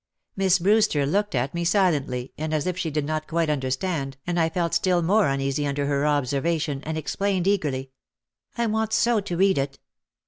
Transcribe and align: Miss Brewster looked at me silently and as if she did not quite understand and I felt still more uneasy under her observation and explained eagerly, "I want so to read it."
Miss 0.35 0.57
Brewster 0.57 1.05
looked 1.05 1.35
at 1.35 1.53
me 1.53 1.63
silently 1.63 2.33
and 2.35 2.55
as 2.55 2.65
if 2.65 2.75
she 2.75 2.89
did 2.89 3.05
not 3.05 3.27
quite 3.27 3.51
understand 3.51 4.17
and 4.25 4.39
I 4.39 4.49
felt 4.49 4.73
still 4.73 5.03
more 5.03 5.27
uneasy 5.27 5.67
under 5.67 5.85
her 5.85 6.07
observation 6.07 6.81
and 6.87 6.97
explained 6.97 7.45
eagerly, 7.45 7.91
"I 8.57 8.65
want 8.65 8.93
so 8.93 9.19
to 9.19 9.37
read 9.37 9.59
it." 9.59 9.77